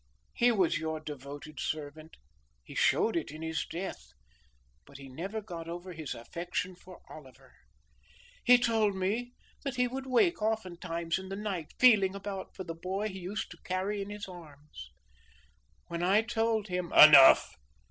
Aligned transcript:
He 0.33 0.51
was 0.51 0.79
your 0.79 0.99
devoted 0.99 1.59
servant, 1.59 2.17
he 2.63 2.73
showed 2.73 3.15
it 3.15 3.29
in 3.29 3.43
his 3.43 3.63
death, 3.67 4.13
but 4.83 4.97
he 4.97 5.07
never 5.07 5.41
got 5.41 5.67
over 5.69 5.93
his 5.93 6.15
affection 6.15 6.75
for 6.75 7.01
Oliver. 7.07 7.53
He 8.43 8.57
told 8.57 8.95
me 8.95 9.35
that 9.63 9.75
he 9.75 9.87
would 9.87 10.07
wake 10.07 10.41
oftentimes 10.41 11.19
in 11.19 11.29
the 11.29 11.35
night 11.35 11.73
feeling 11.77 12.15
about 12.15 12.55
for 12.55 12.63
the 12.63 12.73
boy 12.73 13.09
he 13.09 13.19
used 13.19 13.51
to 13.51 13.59
carry 13.63 14.01
in 14.01 14.09
his 14.09 14.27
arms. 14.27 14.89
When 15.85 16.01
I 16.01 16.23
told 16.23 16.67
him" 16.67 16.91
"Enough! 16.93 17.53